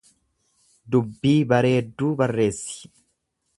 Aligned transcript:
Dubbii 0.95 1.35
bareedduu 1.53 2.11
barreessi. 2.25 2.93